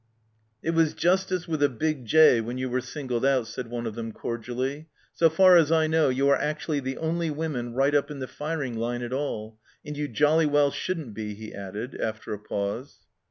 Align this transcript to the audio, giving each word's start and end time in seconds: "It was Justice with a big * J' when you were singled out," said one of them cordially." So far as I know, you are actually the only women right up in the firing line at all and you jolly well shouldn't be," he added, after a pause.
"It 0.63 0.71
was 0.71 0.95
Justice 0.95 1.47
with 1.47 1.61
a 1.61 1.69
big 1.69 2.05
* 2.05 2.05
J' 2.05 2.41
when 2.41 2.57
you 2.57 2.71
were 2.71 2.81
singled 2.81 3.23
out," 3.23 3.45
said 3.45 3.67
one 3.69 3.85
of 3.85 3.93
them 3.93 4.11
cordially." 4.11 4.87
So 5.13 5.29
far 5.29 5.55
as 5.57 5.71
I 5.71 5.85
know, 5.85 6.09
you 6.09 6.27
are 6.29 6.41
actually 6.41 6.79
the 6.79 6.97
only 6.97 7.29
women 7.29 7.75
right 7.75 7.93
up 7.93 8.09
in 8.09 8.17
the 8.17 8.25
firing 8.25 8.75
line 8.75 9.03
at 9.03 9.13
all 9.13 9.59
and 9.85 9.95
you 9.95 10.07
jolly 10.07 10.47
well 10.47 10.71
shouldn't 10.71 11.13
be," 11.13 11.35
he 11.35 11.53
added, 11.53 11.93
after 12.01 12.33
a 12.33 12.39
pause. 12.39 13.05